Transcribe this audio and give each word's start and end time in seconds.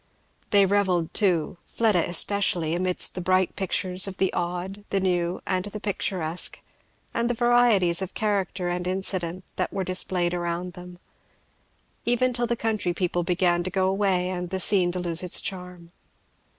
They 0.49 0.65
revelled 0.65 1.13
too, 1.13 1.59
Fleda 1.67 2.09
especially, 2.09 2.73
amidst 2.73 3.13
the 3.13 3.21
bright 3.21 3.55
pictures 3.55 4.07
of 4.07 4.17
the 4.17 4.33
odd, 4.33 4.83
the 4.89 4.99
new, 4.99 5.41
and 5.45 5.65
the 5.65 5.79
picturesque, 5.79 6.59
and 7.13 7.29
the 7.29 7.35
varieties 7.35 8.01
of 8.01 8.15
character 8.15 8.67
and 8.67 8.87
incident, 8.87 9.43
that 9.57 9.71
were 9.71 9.83
displayed 9.83 10.33
around 10.33 10.73
them; 10.73 10.97
even 12.03 12.33
till 12.33 12.47
the 12.47 12.55
country 12.55 12.95
people 12.95 13.21
began 13.23 13.63
to 13.63 13.69
go 13.69 13.87
away 13.89 14.31
and 14.31 14.49
the 14.49 14.59
scene 14.59 14.91
to 14.93 14.99
lose 14.99 15.21
its 15.21 15.39
charm. 15.39 15.91